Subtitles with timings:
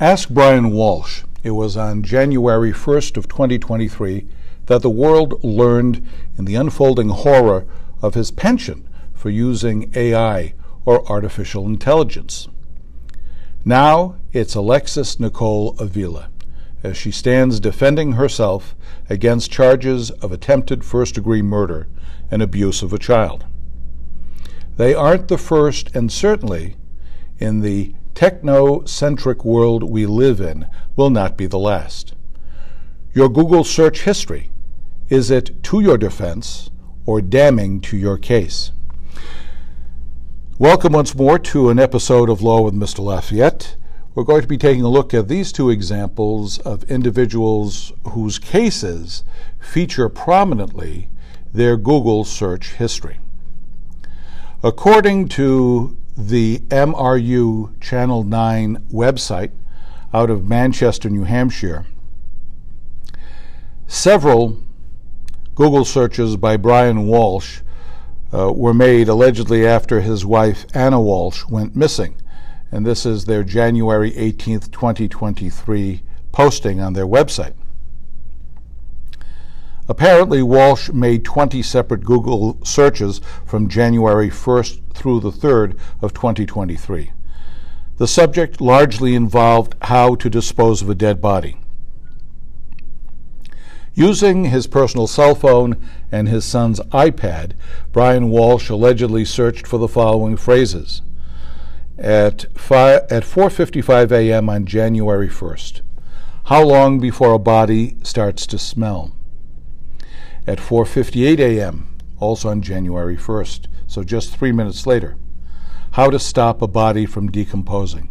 [0.00, 1.22] Ask Brian Walsh.
[1.42, 4.26] It was on January 1st of 2023
[4.64, 6.06] that the world learned
[6.38, 7.66] in the unfolding horror
[8.00, 10.54] of his penchant for using AI
[10.86, 12.48] or artificial intelligence.
[13.64, 16.28] Now it's Alexis Nicole Avila
[16.82, 18.74] as she stands defending herself
[19.08, 21.86] against charges of attempted first degree murder
[22.28, 23.44] and abuse of a child.
[24.76, 26.76] They aren't the first, and certainly
[27.38, 30.66] in the techno centric world we live in
[30.96, 32.14] will not be the last.
[33.14, 34.50] Your Google search history
[35.08, 36.70] is it to your defense
[37.06, 38.72] or damning to your case?
[40.58, 42.98] Welcome once more to an episode of Law with Mr.
[42.98, 43.74] Lafayette.
[44.14, 49.24] We're going to be taking a look at these two examples of individuals whose cases
[49.58, 51.08] feature prominently
[51.54, 53.18] their Google search history.
[54.62, 59.52] According to the MRU Channel 9 website
[60.12, 61.86] out of Manchester, New Hampshire,
[63.86, 64.58] several
[65.54, 67.62] Google searches by Brian Walsh
[68.32, 72.16] uh, were made allegedly after his wife Anna Walsh went missing.
[72.70, 76.02] And this is their January 18th, 2023
[76.32, 77.54] posting on their website.
[79.88, 87.12] Apparently, Walsh made 20 separate Google searches from January 1st through the 3rd of 2023.
[87.98, 91.61] The subject largely involved how to dispose of a dead body.
[93.94, 95.76] Using his personal cell phone
[96.10, 97.52] and his son's iPad,
[97.92, 101.02] Brian Walsh allegedly searched for the following phrases.
[101.98, 104.48] At, at 4:55 a.m.
[104.48, 105.82] on January 1st,
[106.44, 109.12] how long before a body starts to smell?
[110.46, 111.88] at 4:58 a.m.,
[112.18, 115.16] also on January 1st, so just 3 minutes later.
[115.92, 118.10] How to stop a body from decomposing.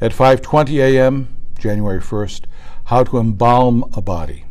[0.00, 2.44] At 5:20 a.m., January 1st,
[2.84, 4.44] how to embalm a body.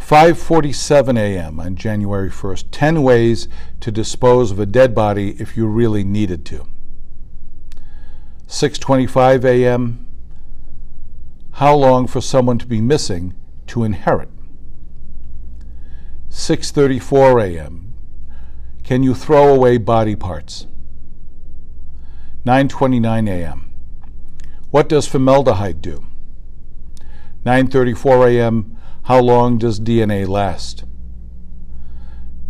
[0.00, 1.60] 5:47 a.m.
[1.60, 3.46] on January 1st, 10 ways
[3.80, 6.66] to dispose of a dead body if you really needed to.
[8.46, 10.06] 6:25 a.m.
[11.52, 13.34] How long for someone to be missing
[13.66, 14.30] to inherit.
[16.30, 17.92] 6:34 a.m.
[18.84, 20.66] Can you throw away body parts?
[22.46, 23.67] 9:29 a.m.
[24.70, 26.04] What does formaldehyde do?
[27.46, 28.76] 9:34 a.m.
[29.04, 30.84] How long does DNA last?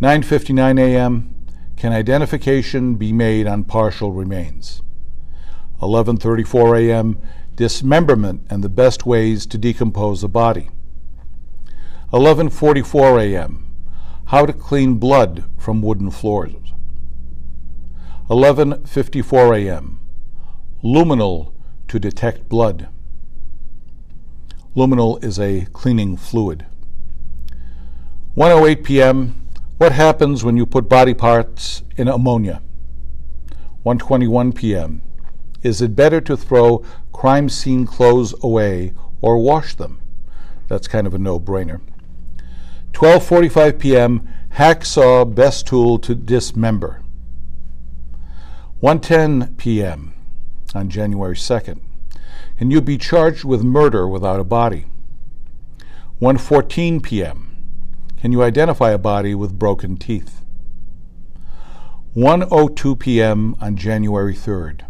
[0.00, 1.34] 9:59 a.m.
[1.76, 4.82] Can identification be made on partial remains?
[5.80, 7.20] 11:34 a.m.
[7.54, 10.70] Dismemberment and the best ways to decompose a body.
[12.12, 13.64] 11:44 a.m.
[14.26, 16.72] How to clean blood from wooden floors.
[18.28, 20.00] 11:54 a.m.
[20.82, 21.52] Luminol
[21.88, 22.88] to detect blood.
[24.76, 26.66] Luminol is a cleaning fluid.
[28.36, 29.46] 1:08 p.m.
[29.78, 32.62] What happens when you put body parts in ammonia?
[33.84, 35.02] 1:21 p.m.
[35.62, 40.00] Is it better to throw crime scene clothes away or wash them?
[40.68, 41.80] That's kind of a no-brainer.
[42.92, 44.28] 12:45 p.m.
[44.54, 47.02] Hacksaw best tool to dismember.
[48.82, 50.14] 1:10 p.m.
[50.74, 51.80] on January 2nd.
[52.56, 54.86] Can you be charged with murder without a body?
[56.20, 57.56] 1:14 p.m.
[58.20, 60.42] Can you identify a body with broken teeth?
[62.16, 63.54] 1:02 p.m.
[63.60, 64.80] on January 3rd.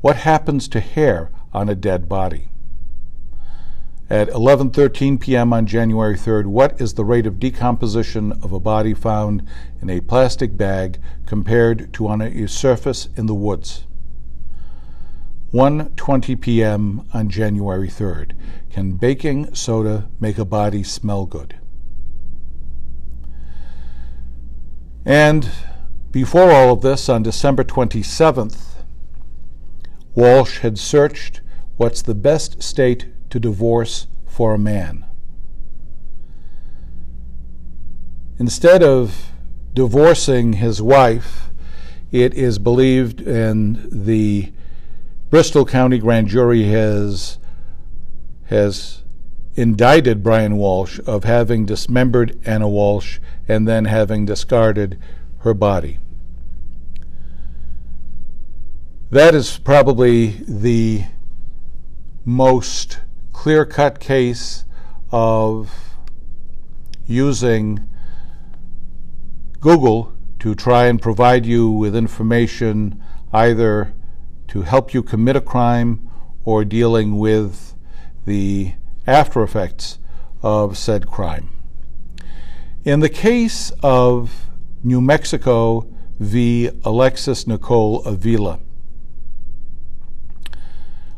[0.00, 2.48] What happens to hair on a dead body?
[4.08, 5.52] At 11:13 p.m.
[5.52, 9.48] on January 3rd, what is the rate of decomposition of a body found
[9.80, 13.86] in a plastic bag compared to on a surface in the woods?
[15.52, 17.06] 1:20 p.m.
[17.12, 18.32] on January 3rd.
[18.70, 21.56] Can baking soda make a body smell good?
[25.04, 25.50] And
[26.10, 28.84] before all of this, on December 27th,
[30.14, 31.40] Walsh had searched
[31.76, 35.04] what's the best state to divorce for a man.
[38.38, 39.32] Instead of
[39.74, 41.50] divorcing his wife,
[42.10, 44.52] it is believed, in the
[45.32, 47.38] Bristol County Grand Jury has
[48.48, 49.02] has
[49.54, 53.18] indicted Brian Walsh of having dismembered Anna Walsh
[53.48, 54.98] and then having discarded
[55.38, 55.98] her body.
[59.08, 61.04] That is probably the
[62.26, 63.00] most
[63.32, 64.66] clear cut case
[65.10, 65.96] of
[67.06, 67.88] using
[69.60, 73.02] Google to try and provide you with information
[73.32, 73.94] either
[74.52, 76.10] to help you commit a crime
[76.44, 77.74] or dealing with
[78.26, 78.74] the
[79.06, 79.98] after effects
[80.42, 81.48] of said crime.
[82.84, 84.44] In the case of
[84.84, 85.88] New Mexico
[86.18, 86.68] v.
[86.84, 88.60] Alexis Nicole Avila,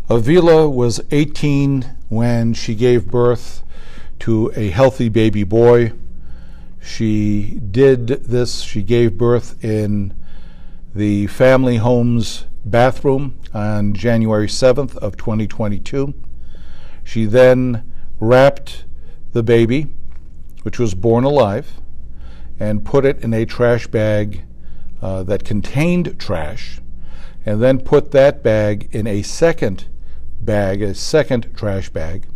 [0.09, 3.65] Avila was 18 when she gave birth
[4.21, 5.91] to a healthy baby boy.
[6.81, 10.15] She did this, she gave birth in
[10.95, 16.15] the family home's bathroom on January 7th of 2022.
[17.03, 18.85] She then wrapped
[19.33, 19.89] the baby,
[20.63, 21.81] which was born alive,
[22.59, 24.45] and put it in a trash bag
[25.03, 26.81] uh, that contained trash,
[27.45, 29.89] and then put that bag in a second
[30.41, 32.27] bag, a second trash bag.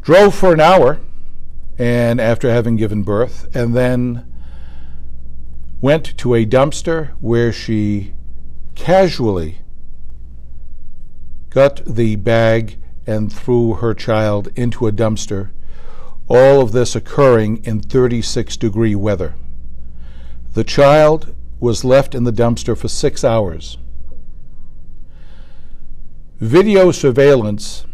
[0.00, 1.00] Drove for an hour,
[1.78, 4.26] and after having given birth, and then
[5.80, 8.14] went to a dumpster where she
[8.74, 9.58] casually
[11.50, 15.50] got the bag and threw her child into a dumpster,
[16.28, 19.34] all of this occurring in 36 degree weather.
[20.54, 23.78] The child was left in the dumpster for six hours.
[26.40, 27.86] Video surveillance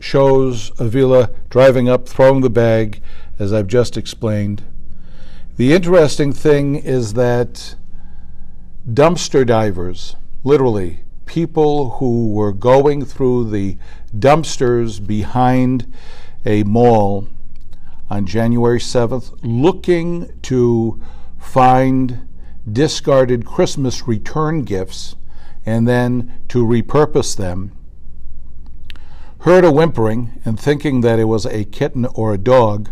[0.00, 3.00] shows Avila driving up, throwing the bag,
[3.38, 4.64] as I've just explained.
[5.56, 7.74] The interesting thing is that
[8.88, 13.76] dumpster divers, literally, people who were going through the
[14.16, 15.92] dumpsters behind
[16.46, 17.28] a mall
[18.08, 20.98] on January 7th looking to
[21.38, 22.26] find
[22.70, 25.16] discarded Christmas return gifts
[25.66, 27.72] and then to repurpose them,
[29.40, 32.90] heard a whimpering and thinking that it was a kitten or a dog,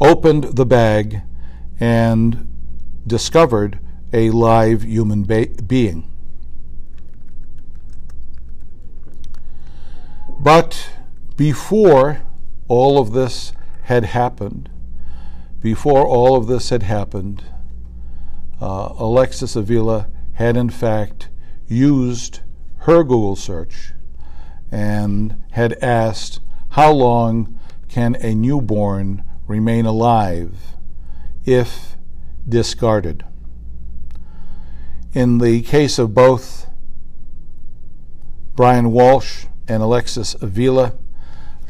[0.00, 1.22] opened the bag
[1.80, 2.46] and
[3.06, 3.78] discovered
[4.12, 6.10] a live human be- being.
[10.38, 10.90] But
[11.36, 12.22] before
[12.68, 14.70] all of this had happened,
[15.60, 17.44] before all of this had happened,
[18.60, 21.28] uh, Alexis Avila had in fact
[21.66, 22.40] used
[22.80, 23.92] her Google search
[24.70, 27.58] and had asked, How long
[27.88, 30.76] can a newborn remain alive
[31.44, 31.96] if
[32.48, 33.24] discarded?
[35.16, 36.68] In the case of both
[38.54, 40.92] Brian Walsh and Alexis Avila,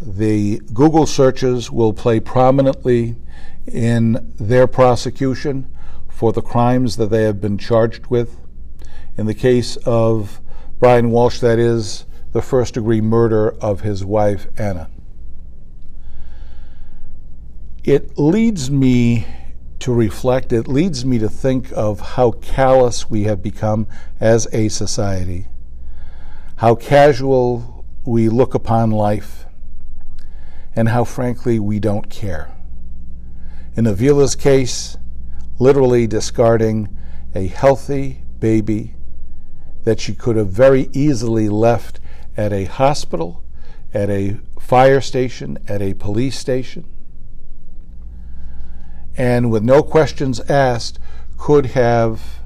[0.02, 3.14] the Google searches will play prominently
[3.64, 5.70] in their prosecution
[6.08, 8.40] for the crimes that they have been charged with.
[9.16, 10.40] In the case of
[10.80, 14.90] Brian Walsh, that is the first degree murder of his wife, Anna.
[17.84, 19.24] It leads me
[19.86, 23.86] to reflect, it leads me to think of how callous we have become
[24.18, 25.46] as a society,
[26.56, 29.44] how casual we look upon life,
[30.74, 32.52] and how frankly we don't care.
[33.76, 34.96] In Avila's case,
[35.60, 36.88] literally discarding
[37.32, 38.96] a healthy baby
[39.84, 42.00] that she could have very easily left
[42.36, 43.44] at a hospital,
[43.94, 46.90] at a fire station, at a police station,
[49.16, 50.98] and with no questions asked,
[51.36, 52.40] could have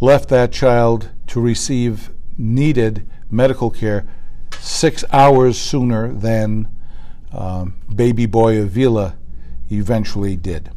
[0.00, 4.06] left that child to receive needed medical care
[4.58, 6.68] six hours sooner than
[7.32, 9.16] um, baby boy Avila
[9.70, 10.70] eventually did.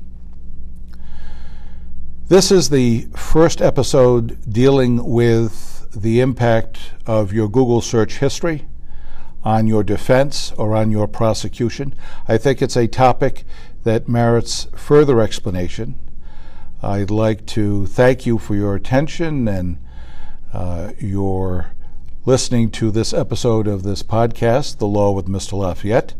[2.27, 8.67] This is the first episode dealing with the impact of your Google search history
[9.43, 11.93] on your defense or on your prosecution.
[12.27, 13.43] I think it's a topic
[13.85, 15.97] that merits further explanation.
[16.83, 19.77] I'd like to thank you for your attention and
[20.51, 21.71] uh, your
[22.25, 25.53] listening to this episode of this podcast, The Law with Mr.
[25.53, 26.15] Lafayette.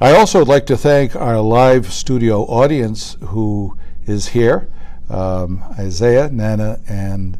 [0.00, 4.68] I also would like to thank our live studio audience who is here
[5.08, 7.38] um, Isaiah, Nana, and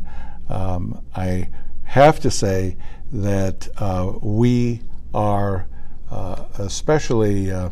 [0.49, 1.49] um, I
[1.85, 2.77] have to say
[3.13, 5.67] that uh, we are
[6.11, 7.71] uh, especially uh,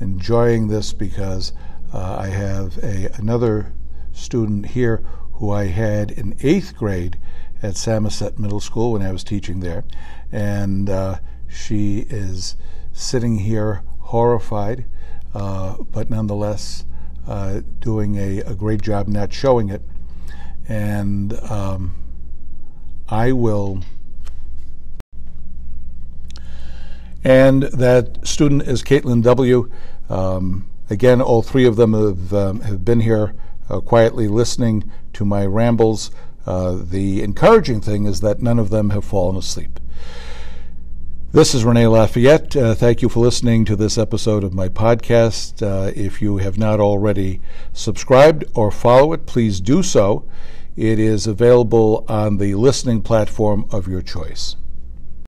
[0.00, 1.52] enjoying this because
[1.92, 3.72] uh, I have a, another
[4.12, 7.18] student here who I had in eighth grade
[7.62, 9.84] at Samoset Middle School when I was teaching there,
[10.30, 11.16] and uh,
[11.48, 12.56] she is
[12.92, 14.84] sitting here horrified,
[15.34, 16.84] uh, but nonetheless
[17.26, 19.82] uh, doing a, a, great job not showing it.
[20.68, 21.94] and um,
[23.08, 23.82] I will.
[27.24, 29.70] And that student is Caitlin W.
[30.10, 33.34] Um, again, all three of them have, um, have been here
[33.70, 36.10] uh, quietly listening to my rambles.
[36.46, 39.80] Uh, the encouraging thing is that none of them have fallen asleep.
[41.32, 42.54] This is Renee Lafayette.
[42.54, 45.62] Uh, thank you for listening to this episode of my podcast.
[45.66, 47.40] Uh, if you have not already
[47.72, 50.28] subscribed or follow it, please do so.
[50.76, 54.56] It is available on the listening platform of your choice.